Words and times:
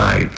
sound 0.00 0.29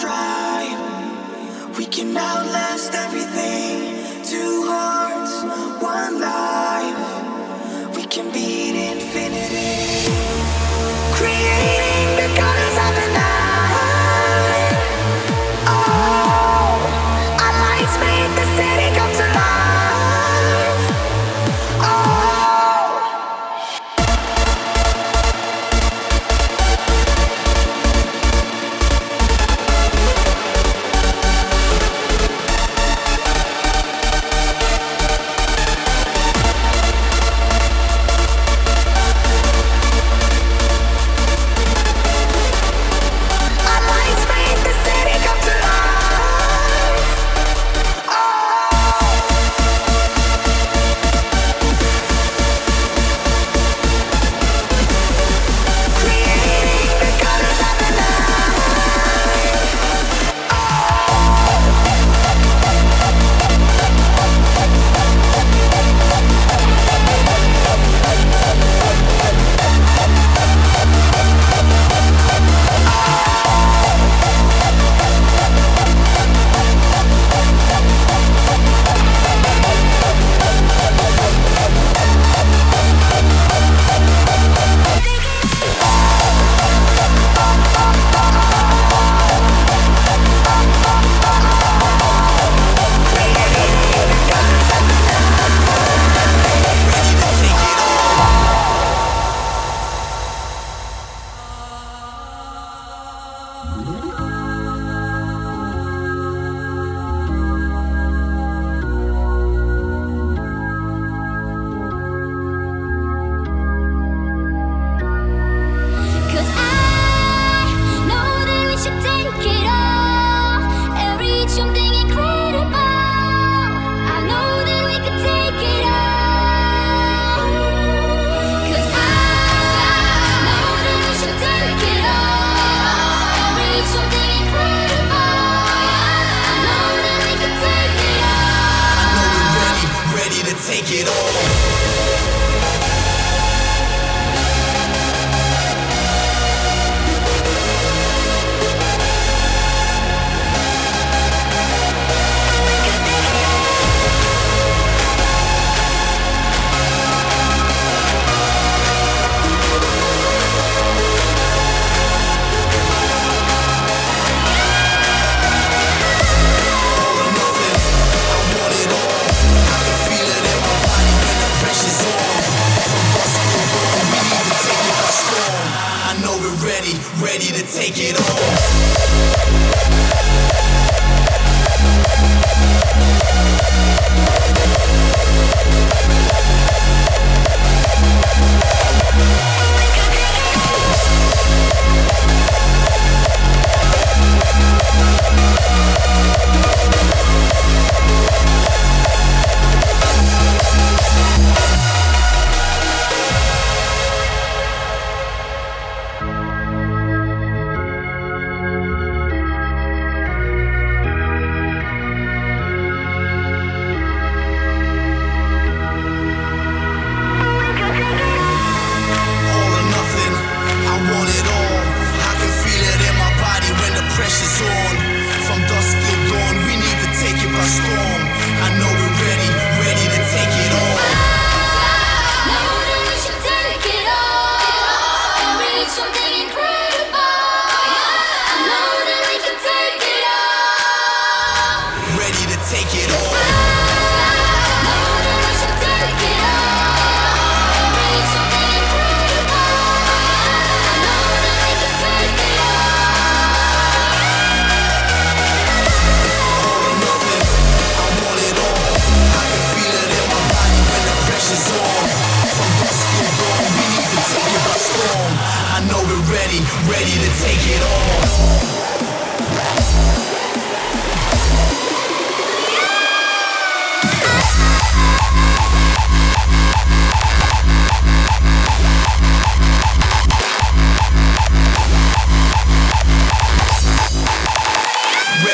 try. 0.00 0.62
We 1.78 1.86
can 1.86 2.16
outlast 2.16 2.92
them. 2.92 3.05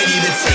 ready 0.04 0.20
to 0.20 0.32
take 0.42 0.51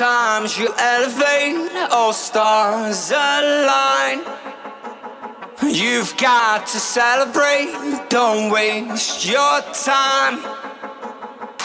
Sometimes 0.00 0.56
you 0.56 0.72
elevate, 0.78 1.76
all 1.90 2.14
stars 2.14 3.10
align. 3.10 4.20
You've 5.62 6.16
got 6.16 6.66
to 6.68 6.78
celebrate, 6.78 8.08
don't 8.08 8.50
waste 8.50 9.26
your 9.26 9.60
time. 9.74 10.40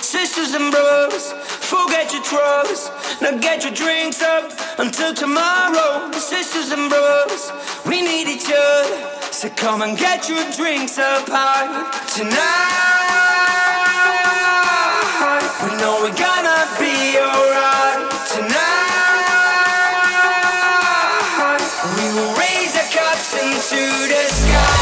Sisters 0.02 0.54
and 0.54 0.70
brothers, 0.70 1.32
forget 1.32 2.12
your 2.12 2.24
troubles. 2.24 2.92
Now 3.22 3.38
get 3.38 3.64
your 3.64 3.72
drinks 3.72 4.22
up 4.22 4.52
until 4.80 5.14
tomorrow. 5.14 6.12
Sisters 6.12 6.72
and 6.74 6.90
brothers, 6.90 7.54
we 7.86 8.02
need 8.02 8.28
each 8.28 8.52
other. 8.52 9.32
So 9.32 9.48
come 9.52 9.82
and 9.82 9.98
get 9.98 10.28
your 10.28 10.44
drinks 10.52 11.00
up 11.00 11.30
high 11.30 11.88
tonight. 12.14 12.42
We 15.64 15.78
know 15.80 16.00
we're 16.04 16.20
gonna 16.20 16.68
be 16.78 17.18
alright 17.18 17.85
into 23.72 23.82
the 23.82 24.08
drinks 24.08 24.75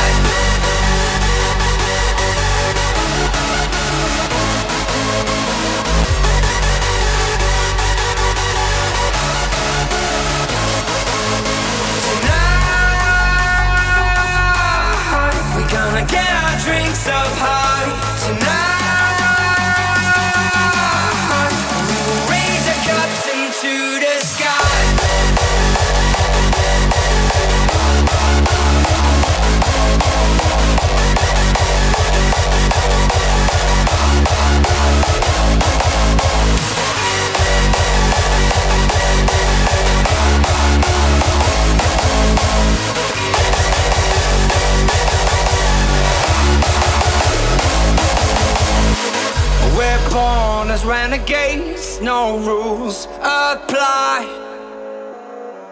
renegades, 51.23 52.01
no 52.01 52.37
rules 52.39 53.05
apply. 53.19 54.39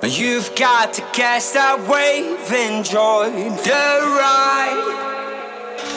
You've 0.04 0.56
got 0.56 0.94
to 0.94 1.02
cast 1.14 1.54
that 1.54 1.80
wave, 1.88 2.52
enjoy 2.52 3.30
the 3.30 3.86
ride. 4.18 4.82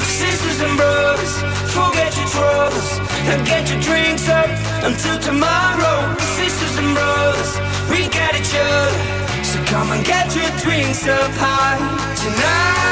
Sisters 0.03 0.61
and 0.61 0.77
brothers, 0.77 1.35
forget 1.73 2.15
your 2.17 2.29
troubles 2.29 3.01
and 3.31 3.47
get 3.47 3.71
your 3.71 3.81
drinks 3.81 4.29
up 4.29 4.49
until 4.85 5.19
tomorrow. 5.19 6.15
Sisters 6.37 6.79
and 6.79 6.95
brothers, 6.95 7.53
we 7.91 8.09
got 8.09 8.35
each 8.35 8.55
other, 8.55 9.45
so 9.45 9.59
come 9.65 9.93
and 9.93 10.05
get 10.05 10.35
your 10.35 10.51
drinks 10.59 11.07
up 11.07 11.31
high 11.35 11.79
tonight. 12.17 12.84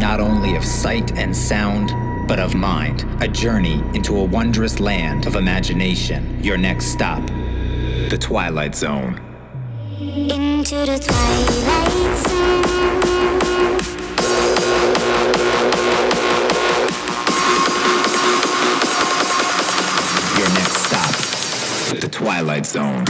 Not 0.00 0.18
only 0.18 0.56
of 0.56 0.64
sight 0.64 1.16
and 1.16 1.36
sound, 1.36 1.92
but 2.26 2.40
of 2.40 2.54
mind. 2.54 3.04
A 3.22 3.28
journey 3.28 3.82
into 3.94 4.16
a 4.16 4.24
wondrous 4.24 4.80
land 4.80 5.26
of 5.26 5.36
imagination. 5.36 6.42
Your 6.42 6.56
next 6.56 6.86
stop, 6.86 7.24
the 8.08 8.18
Twilight 8.20 8.74
Zone. 8.74 9.20
Into 10.00 10.76
the 10.76 10.98
Twilight 10.98 12.18
Zone. 12.26 12.64
Your 20.38 20.48
next 20.58 20.78
stop, 20.86 22.00
the 22.00 22.08
Twilight 22.10 22.66
Zone. 22.66 23.04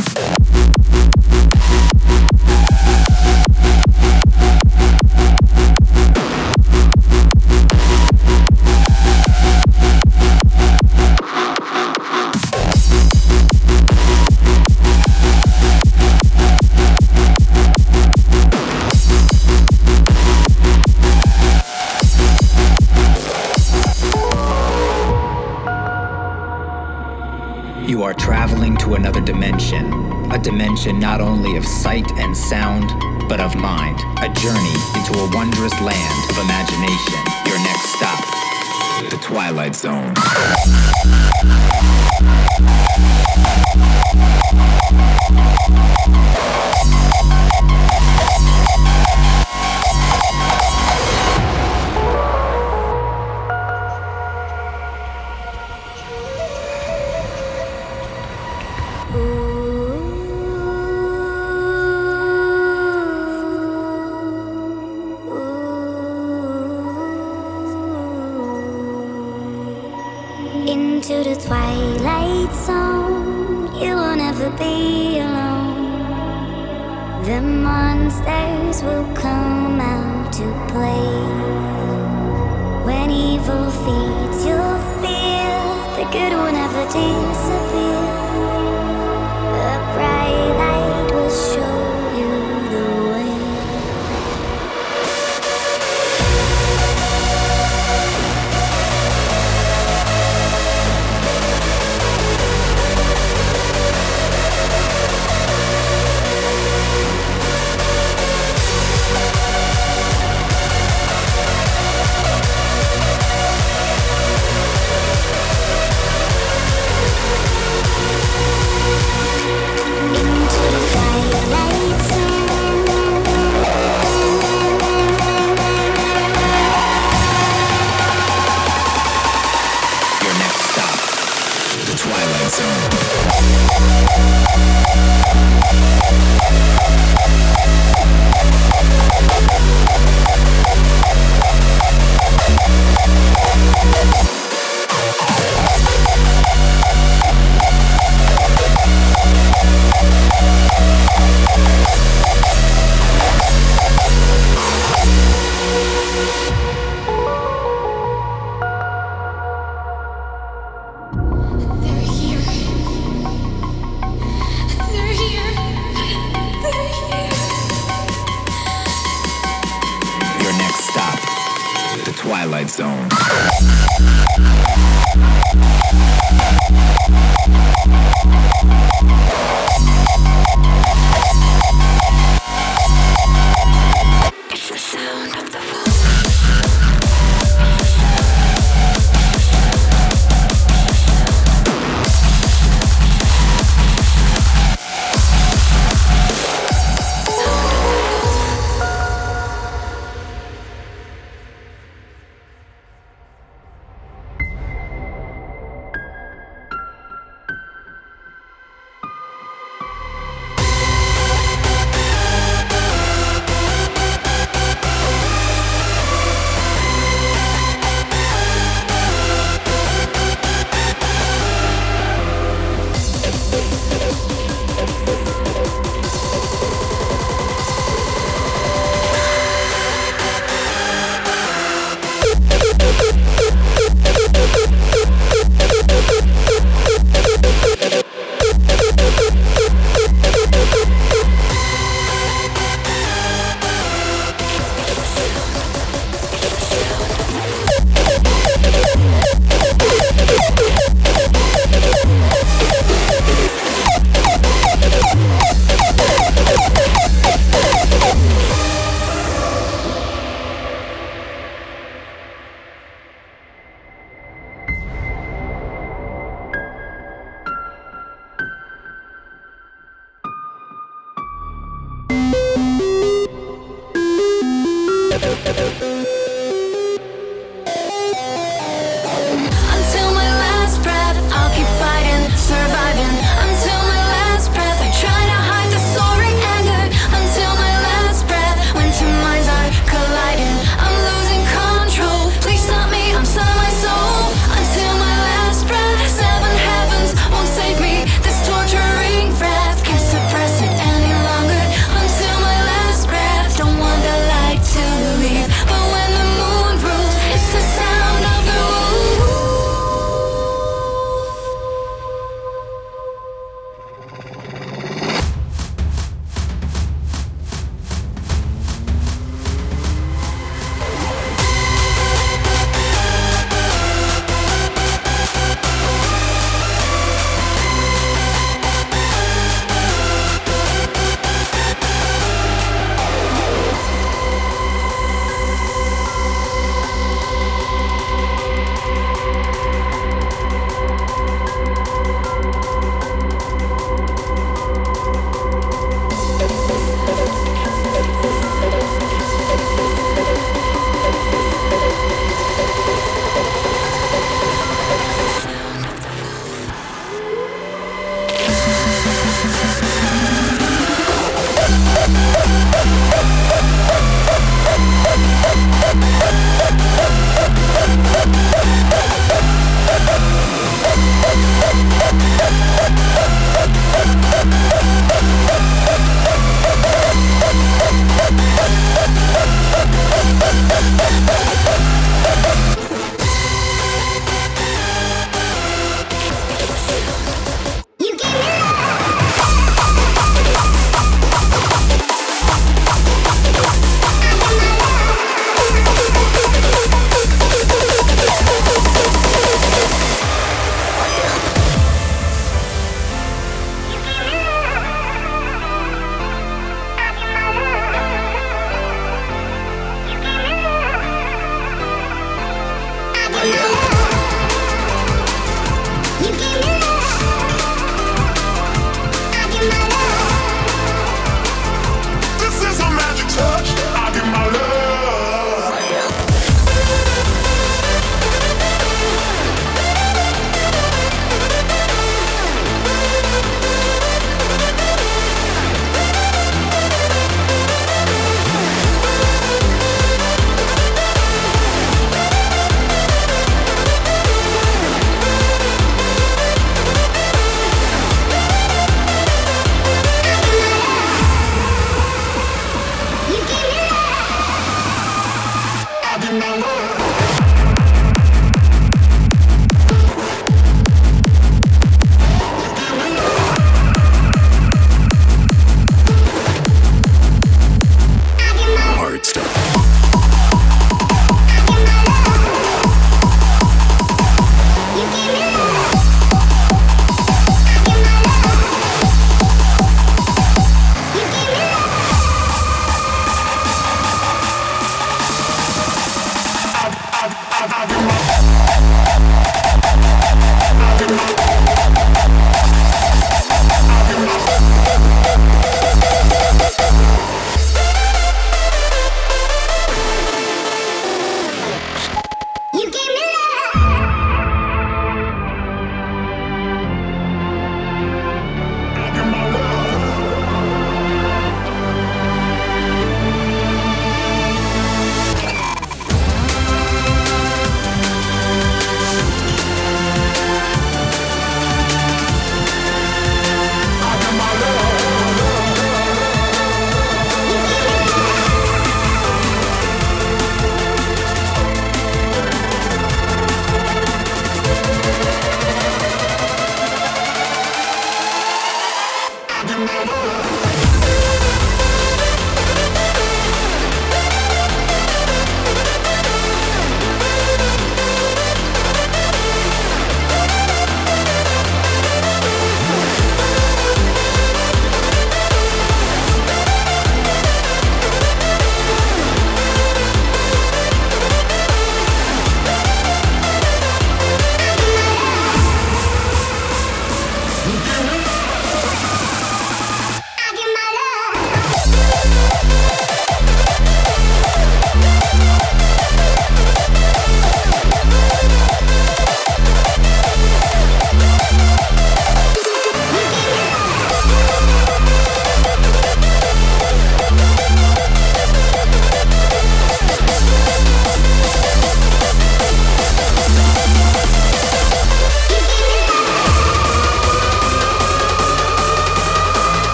Dimension 30.81 31.01
not 31.01 31.21
only 31.21 31.57
of 31.57 31.66
sight 31.66 32.11
and 32.12 32.37
sound, 32.37 32.88
but 33.29 33.40
of 33.40 33.55
mind. 33.57 33.99
A 34.19 34.29
journey 34.40 34.75
into 34.97 35.12
a 35.19 35.31
wondrous 35.35 35.79
land 35.81 36.31
of 36.31 36.38
imagination. 36.38 37.21
Your 37.47 37.59
next 37.59 37.88
stop, 37.97 39.11
the 39.11 39.19
Twilight 39.21 39.77
Zone. 39.77 40.14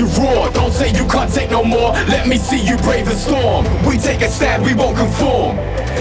you 0.00 0.06
roar. 0.18 0.50
Don't 0.50 0.72
say 0.72 0.90
you 0.92 1.06
can't 1.06 1.32
take 1.32 1.50
no 1.50 1.62
more. 1.62 1.92
Let 2.08 2.26
me 2.26 2.38
see 2.38 2.60
you 2.60 2.76
brave 2.78 3.04
the 3.04 3.14
storm. 3.14 3.64
We 3.86 3.98
take 3.98 4.22
a 4.22 4.28
stand, 4.28 4.64
we 4.64 4.74
won't 4.74 4.96
conform. 4.96 5.56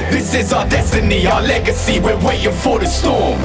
This 0.10 0.34
is 0.34 0.54
our 0.54 0.68
destiny, 0.68 1.28
our 1.28 1.42
legacy. 1.42 2.00
We're 2.00 2.20
waiting 2.26 2.54
for 2.54 2.80
the 2.80 2.88
storm. 2.88 3.40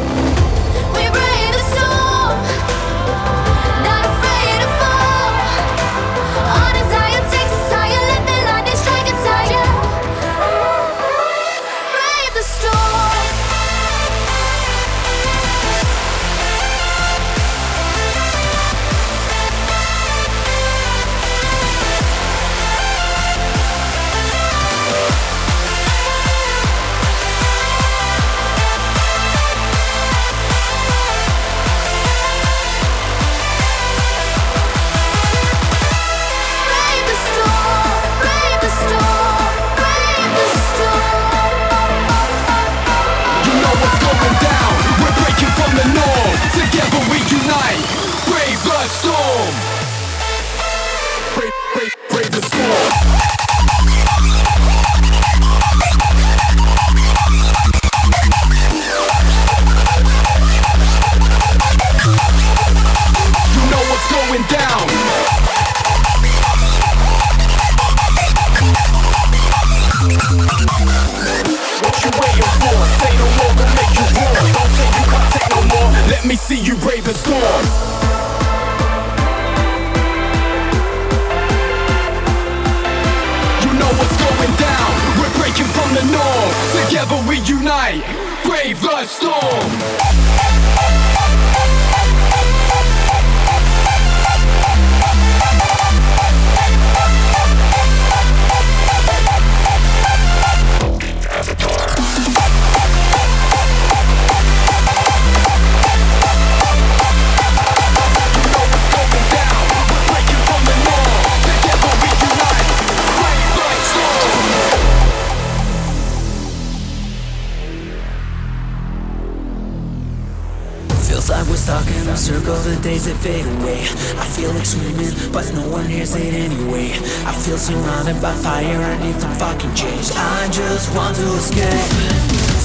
Days 122.95 123.07
that 123.07 123.17
fade 123.17 123.47
away. 123.59 123.81
I 124.23 124.27
feel 124.37 124.51
like 124.53 124.67
screaming, 124.67 125.15
but 125.33 125.45
no 125.55 125.67
one 125.69 125.87
hears 125.87 126.15
it 126.15 126.33
anyway. 126.33 126.93
I 127.27 127.33
feel 127.33 127.59
surrounded 127.59 128.21
by 128.23 128.35
fire, 128.35 128.79
I 128.79 128.95
need 129.03 129.21
some 129.21 129.35
fucking 129.35 129.75
change. 129.75 130.11
I 130.15 130.49
just 130.51 130.95
want 130.95 131.17
to 131.17 131.27
escape. 131.35 131.91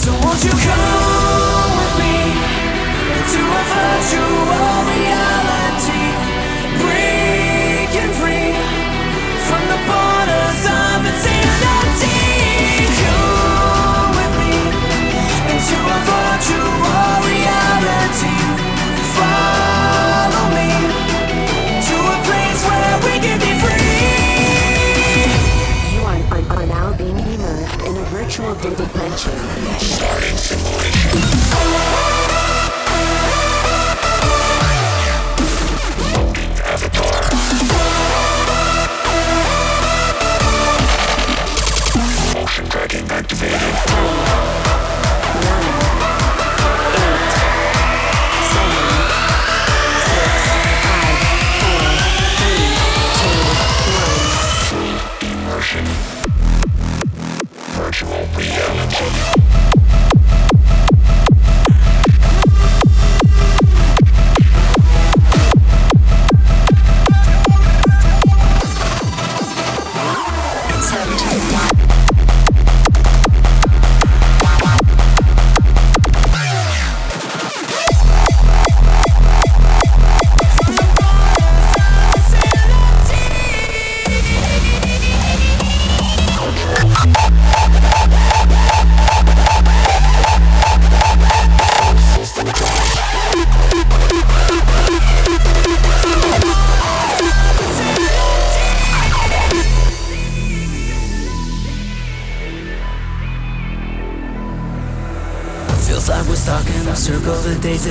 So 0.03 0.11
won't 0.21 0.41
you 0.45 0.53
come 0.67 1.71
with 1.82 1.95
me 2.01 2.15
into 3.17 3.41
a 3.41 3.63
virtual 3.73 4.45
reality? 4.91 5.28
Virtual 28.62 28.76
dimension. 28.76 30.49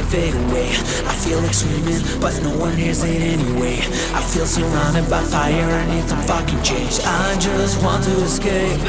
fade 0.04 0.34
away. 0.34 0.68
I 1.08 1.14
feel 1.14 1.40
like 1.40 1.54
screaming, 1.54 2.02
but 2.20 2.34
no 2.42 2.50
one 2.58 2.76
hears 2.76 3.02
it 3.02 3.20
anyway. 3.20 3.78
I 4.14 4.20
feel 4.22 4.46
surrounded 4.46 5.08
by 5.10 5.22
fire, 5.22 5.64
I 5.64 5.84
need 5.90 6.08
some 6.08 6.22
fucking 6.22 6.62
change. 6.62 7.00
I 7.04 7.36
just 7.40 7.82
want 7.82 8.04
to 8.04 8.14
escape. 8.22 8.80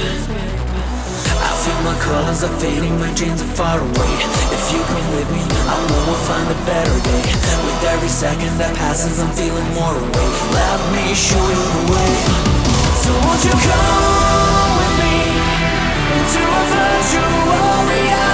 I 1.39 1.51
feel 1.63 1.79
my 1.87 1.97
colors 1.99 2.43
are 2.43 2.55
fading, 2.59 2.99
my 2.99 3.11
dreams 3.13 3.41
are 3.41 3.53
far 3.55 3.79
away. 3.79 4.13
If 4.53 4.63
you 4.73 4.81
come 4.83 5.07
with 5.15 5.29
me, 5.31 5.41
I 5.65 5.75
know 5.87 5.99
we'll 6.05 6.23
find 6.27 6.47
a 6.51 6.59
better 6.65 6.97
day. 7.01 7.23
With 7.65 7.79
every 7.89 8.09
second 8.09 8.53
that 8.59 8.75
passes, 8.75 9.19
I'm 9.19 9.31
feeling 9.33 9.67
more 9.73 9.95
awake. 9.95 10.37
Let 10.53 10.79
me 10.93 11.15
show 11.15 11.39
you 11.39 11.65
the 11.75 11.83
way. 11.95 12.11
So 13.01 13.11
won't 13.23 13.41
you 13.43 13.55
come 13.55 14.71
with 14.77 14.93
me 14.99 15.15
into 16.17 16.41
a 16.43 16.61
virtual 16.69 17.87
reality? 17.87 18.28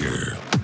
Science 0.00 0.59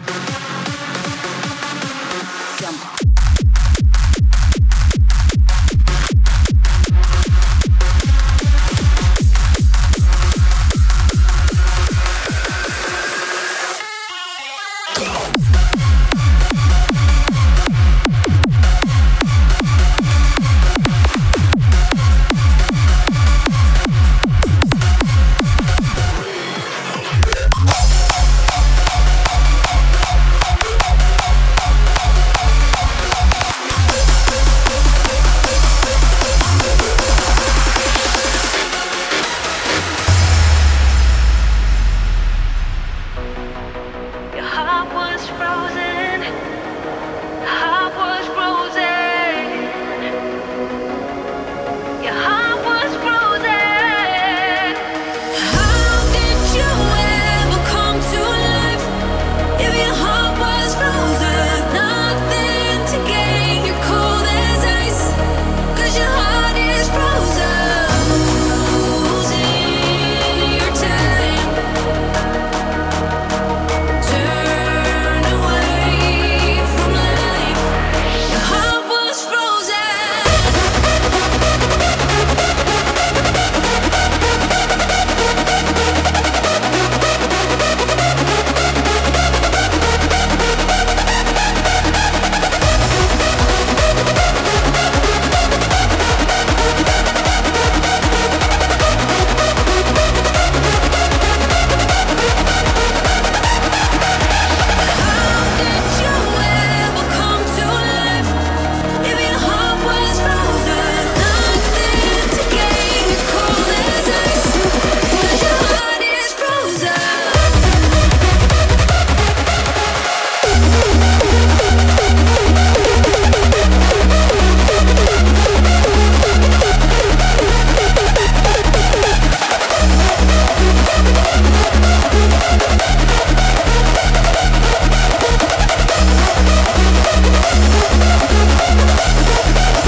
Let's 138.49 139.81
go. 139.81 139.86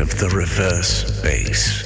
Of 0.00 0.18
the 0.18 0.28
reverse 0.28 1.20
bass. 1.22 1.82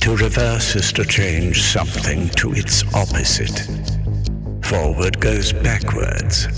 To 0.00 0.16
reverse 0.16 0.74
is 0.74 0.92
to 0.94 1.04
change 1.04 1.62
something 1.62 2.28
to 2.30 2.52
its 2.52 2.82
opposite. 2.94 3.68
Forward 4.64 5.20
goes 5.20 5.52
backwards. 5.52 6.48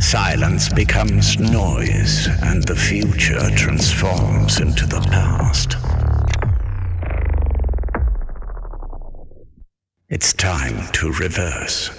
Silence 0.00 0.68
becomes 0.68 1.38
noise, 1.38 2.28
and 2.42 2.62
the 2.64 2.74
future 2.74 3.50
transforms 3.56 4.60
into 4.60 4.86
the 4.86 5.00
past. 5.10 5.76
It's 10.08 10.32
time 10.32 10.90
to 10.92 11.12
reverse. 11.12 11.90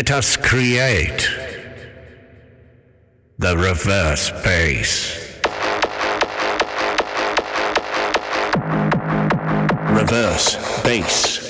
Let 0.00 0.12
us 0.12 0.38
create 0.38 1.28
the 3.38 3.54
reverse 3.54 4.30
bass. 4.42 5.14
Reverse 9.90 10.82
bass. 10.82 11.49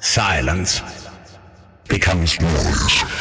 Silence 0.00 0.82
becomes 1.88 2.38
noise. 2.38 3.11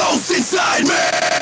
ghost 0.00 0.30
inside 0.30 0.88
me. 0.88 1.39